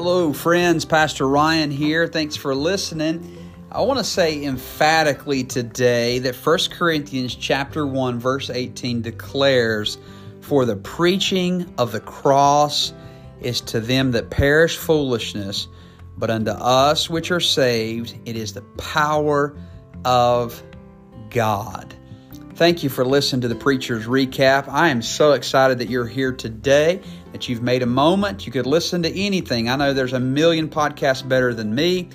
[0.00, 0.84] Hello, friends.
[0.84, 2.06] Pastor Ryan here.
[2.06, 3.36] Thanks for listening.
[3.72, 9.98] I want to say emphatically today that 1 Corinthians chapter 1 verse 18 declares
[10.40, 12.92] for the preaching of the cross
[13.40, 15.66] is to them that perish foolishness,
[16.16, 19.58] but unto us which are saved it is the power
[20.04, 20.62] of
[21.28, 21.92] God.
[22.58, 24.66] Thank you for listening to the preacher's recap.
[24.66, 27.00] I am so excited that you're here today
[27.30, 28.46] that you've made a moment.
[28.46, 29.68] You could listen to anything.
[29.68, 32.08] I know there's a million podcasts better than me,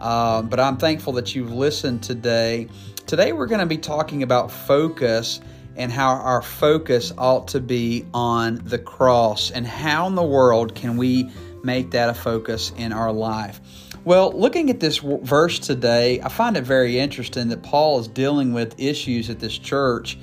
[0.00, 2.68] uh, but I'm thankful that you've listened today.
[3.06, 5.42] Today, we're going to be talking about focus
[5.76, 10.74] and how our focus ought to be on the cross and how in the world
[10.74, 11.30] can we
[11.62, 13.60] make that a focus in our life.
[14.04, 18.52] Well, looking at this verse today, I find it very interesting that Paul is dealing
[18.52, 20.18] with issues at this church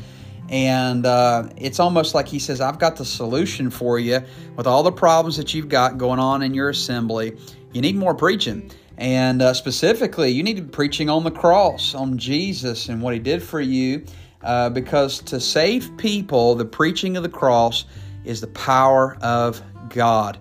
[0.50, 4.22] and uh, it's almost like he says, I've got the solution for you
[4.56, 7.38] with all the problems that you've got going on in your assembly.
[7.72, 8.72] You need more preaching.
[8.98, 13.44] And uh, specifically, you need preaching on the cross, on Jesus and what he did
[13.44, 14.06] for you.
[14.42, 17.86] Uh, because to save people, the preaching of the cross
[18.26, 20.40] is the power of God.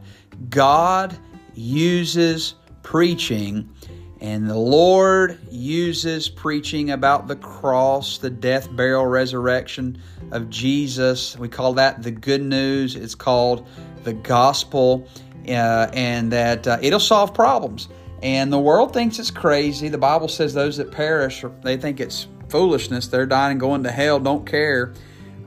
[0.48, 1.18] God
[1.54, 2.54] uses
[2.88, 3.68] preaching
[4.22, 10.00] and the Lord uses preaching about the cross, the death, burial, resurrection
[10.32, 11.38] of Jesus.
[11.38, 12.96] We call that the good news.
[12.96, 13.68] It's called
[14.04, 15.06] the gospel,
[15.46, 17.90] uh, and that uh, it'll solve problems.
[18.22, 19.90] And the world thinks it's crazy.
[19.90, 23.08] The Bible says those that perish, they think it's foolishness.
[23.08, 24.94] They're dying and going to hell, don't care.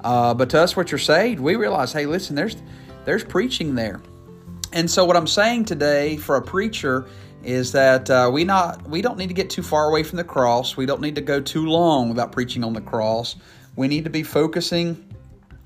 [0.03, 2.55] Uh, but to us, what you're saved, we realize, hey, listen, there's
[3.03, 3.99] there's preaching there.
[4.73, 7.05] And so, what I'm saying today for a preacher
[7.43, 10.23] is that uh, we not we don't need to get too far away from the
[10.23, 10.77] cross.
[10.77, 13.35] We don't need to go too long without preaching on the cross.
[13.75, 15.13] We need to be focusing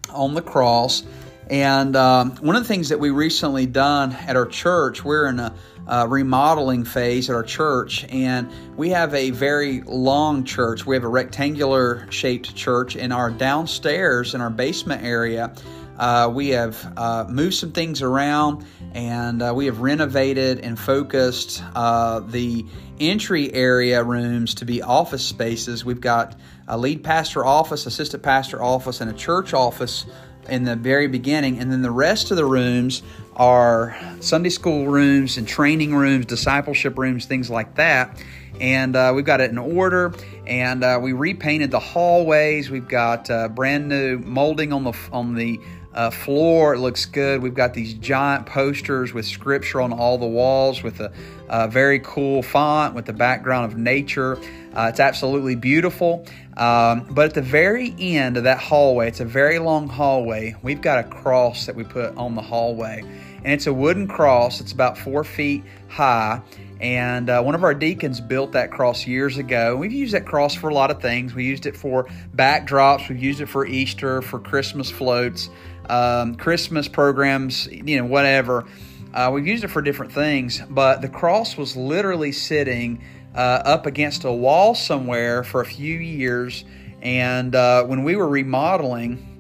[0.10, 1.04] on the cross.
[1.50, 5.40] And um, one of the things that we recently done at our church, we're in
[5.40, 5.54] a
[5.88, 10.86] uh, remodeling phase at our church, and we have a very long church.
[10.86, 15.54] We have a rectangular shaped church, in our downstairs in our basement area,
[15.98, 21.64] uh, we have uh, moved some things around and uh, we have renovated and focused
[21.76, 22.66] uh, the
[23.00, 25.86] entry area rooms to be office spaces.
[25.86, 26.36] We've got
[26.68, 30.06] a lead pastor office, assistant pastor office, and a church office
[30.50, 31.60] in the very beginning.
[31.60, 33.02] And then the rest of the rooms
[33.36, 38.24] are Sunday school rooms and training rooms, discipleship rooms, things like that.
[38.60, 40.14] And uh, we've got it in order,
[40.48, 42.70] and uh, we repainted the hallways.
[42.70, 45.60] We've got uh, brand new molding on the on the
[45.96, 46.76] uh, floor.
[46.76, 47.42] It looks good.
[47.42, 51.12] We've got these giant posters with scripture on all the walls with a,
[51.50, 54.38] a very cool font with the background of nature.
[54.76, 56.26] Uh, it's absolutely beautiful.
[56.58, 60.82] Um, but at the very end of that hallway, it's a very long hallway, we've
[60.82, 63.02] got a cross that we put on the hallway.
[63.44, 66.42] And it's a wooden cross, it's about four feet high.
[66.82, 69.78] And uh, one of our deacons built that cross years ago.
[69.78, 71.34] We've used that cross for a lot of things.
[71.34, 75.50] We used it for backdrops, we've used it for Easter, for Christmas floats
[75.90, 78.66] um, Christmas programs, you know, whatever.
[79.14, 83.02] Uh, we've used it for different things, but the cross was literally sitting
[83.36, 86.64] uh, up against a wall somewhere for a few years.
[87.02, 89.36] And uh, when we were remodeling,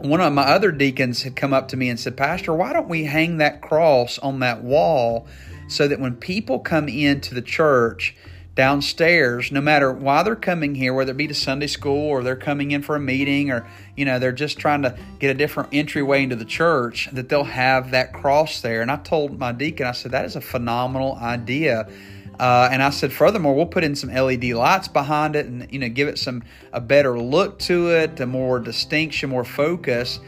[0.00, 2.88] one of my other deacons had come up to me and said, Pastor, why don't
[2.88, 5.26] we hang that cross on that wall
[5.68, 8.14] so that when people come into the church,
[8.56, 12.34] downstairs, no matter why they're coming here, whether it be to Sunday school or they're
[12.34, 15.68] coming in for a meeting or, you know, they're just trying to get a different
[15.72, 18.80] entryway into the church, that they'll have that cross there.
[18.80, 21.88] And I told my deacon, I said, that is a phenomenal idea.
[22.38, 25.78] Uh, and I said, furthermore, we'll put in some LED lights behind it and, you
[25.78, 26.42] know, give it some,
[26.72, 30.20] a better look to it, a more distinction, more focus.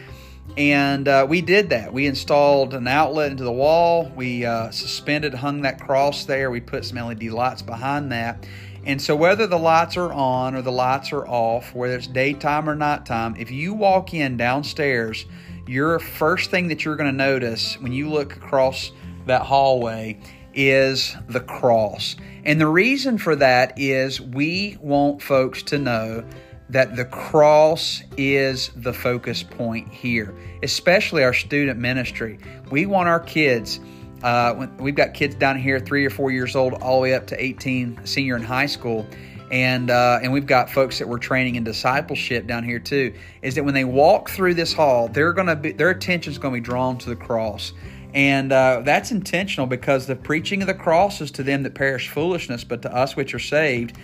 [0.57, 1.93] And uh, we did that.
[1.93, 4.11] We installed an outlet into the wall.
[4.17, 6.51] We uh, suspended, hung that cross there.
[6.51, 8.47] We put some LED lights behind that.
[8.85, 12.69] And so, whether the lights are on or the lights are off, whether it's daytime
[12.69, 15.27] or nighttime, if you walk in downstairs,
[15.67, 18.93] your first thing that you're going to notice when you look across
[19.27, 20.19] that hallway
[20.59, 22.17] is the cross.
[22.45, 26.25] And the reason for that is we want folks to know
[26.69, 30.35] that the cross is the focus point here,
[30.65, 32.41] especially our student ministry.
[32.73, 33.79] We want our kids.
[34.25, 37.29] Uh, we've got kids down here, three or four years old, all the way up
[37.29, 39.07] to 18, senior in high school,
[39.53, 43.15] and uh, and we've got folks that we're training in discipleship down here too.
[43.43, 46.55] Is that when they walk through this hall, they're gonna be their attention is gonna
[46.55, 47.73] be drawn to the cross.
[48.15, 52.09] And uh, that's intentional because the preaching of the cross is to them that perish
[52.09, 53.97] foolishness, but to us which are saved,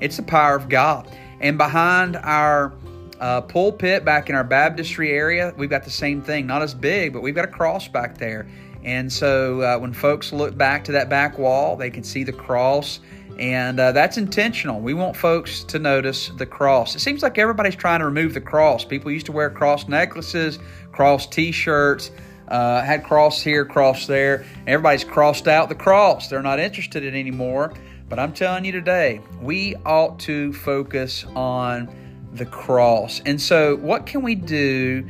[0.00, 1.08] it's the power of God.
[1.40, 2.72] And behind our
[3.20, 6.46] uh, pulpit back in our baptistry area, we've got the same thing.
[6.46, 8.48] Not as big, but we've got a cross back there.
[8.82, 12.32] And so uh, when folks look back to that back wall, they can see the
[12.32, 13.00] cross.
[13.38, 14.80] And uh, that's intentional.
[14.80, 16.94] We want folks to notice the cross.
[16.94, 18.84] It seems like everybody's trying to remove the cross.
[18.84, 20.58] People used to wear cross necklaces,
[20.92, 22.10] cross t shirts,
[22.50, 24.44] uh, had cross here, cross there.
[24.66, 26.28] Everybody's crossed out the cross.
[26.28, 27.72] They're not interested in anymore.
[28.08, 31.88] But I'm telling you today, we ought to focus on
[32.32, 33.20] the cross.
[33.24, 35.08] And so, what can we do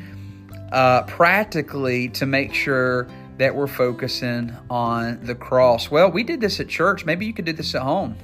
[0.70, 3.08] uh, practically to make sure
[3.38, 5.90] that we're focusing on the cross?
[5.90, 7.06] Well, we did this at church.
[7.06, 8.16] Maybe you could do this at home.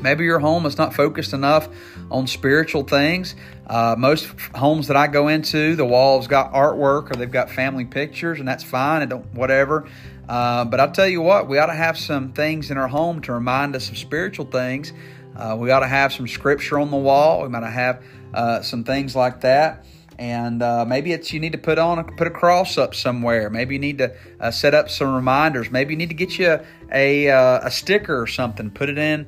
[0.00, 1.68] Maybe your home is not focused enough
[2.10, 3.34] on spiritual things.
[3.66, 7.84] Uh, most homes that I go into, the walls got artwork or they've got family
[7.84, 9.02] pictures, and that's fine.
[9.02, 9.88] And don't whatever.
[10.28, 13.20] Uh, but I'll tell you what, we ought to have some things in our home
[13.22, 14.92] to remind us of spiritual things.
[15.34, 17.42] Uh, we ought to have some scripture on the wall.
[17.42, 18.02] We might have
[18.34, 19.84] uh, some things like that.
[20.18, 23.50] And uh, maybe it's you need to put on a, put a cross up somewhere.
[23.50, 25.70] Maybe you need to uh, set up some reminders.
[25.70, 28.70] Maybe you need to get you a a, uh, a sticker or something.
[28.70, 29.26] Put it in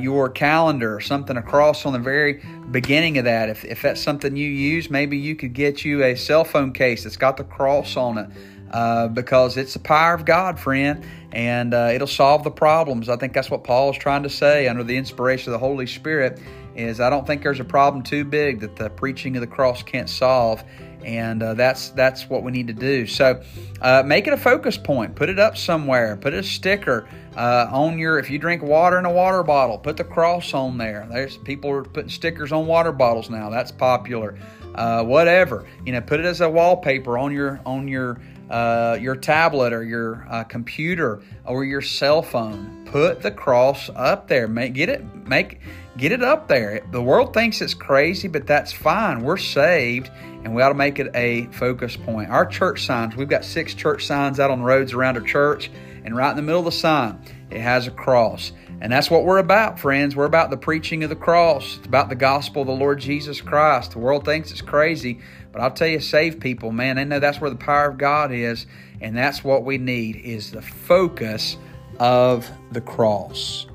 [0.00, 3.48] your calendar or something across on the very beginning of that.
[3.48, 7.04] If if that's something you use, maybe you could get you a cell phone case
[7.04, 8.30] that's got the cross on it
[8.72, 13.08] uh, because it's the power of God, friend, and uh, it'll solve the problems.
[13.08, 15.86] I think that's what Paul is trying to say under the inspiration of the Holy
[15.86, 16.40] Spirit.
[16.74, 19.82] Is I don't think there's a problem too big that the preaching of the cross
[19.82, 20.62] can't solve,
[21.04, 23.06] and uh, that's that's what we need to do.
[23.06, 23.42] So,
[23.80, 25.14] uh, make it a focus point.
[25.14, 26.16] Put it up somewhere.
[26.16, 28.18] Put a sticker uh, on your.
[28.18, 31.06] If you drink water in a water bottle, put the cross on there.
[31.10, 33.50] There's people are putting stickers on water bottles now.
[33.50, 34.38] That's popular.
[34.74, 39.16] Uh, whatever you know, put it as a wallpaper on your on your uh, your
[39.16, 42.86] tablet or your uh, computer or your cell phone.
[42.86, 44.48] Put the cross up there.
[44.48, 45.60] Make get it make
[45.96, 46.80] get it up there.
[46.90, 49.22] The world thinks it's crazy, but that's fine.
[49.22, 50.10] We're saved,
[50.44, 52.30] and we ought to make it a focus point.
[52.30, 53.16] Our church signs.
[53.16, 55.70] We've got six church signs out on the roads around our church,
[56.04, 58.52] and right in the middle of the sign, it has a cross.
[58.80, 60.14] And that's what we're about, friends.
[60.14, 61.78] We're about the preaching of the cross.
[61.78, 63.92] It's about the gospel of the Lord Jesus Christ.
[63.92, 65.20] The world thinks it's crazy,
[65.52, 66.96] but I'll tell you, save people, man.
[66.96, 68.66] They know that's where the power of God is,
[69.00, 71.56] and that's what we need is the focus
[71.98, 73.66] of the cross.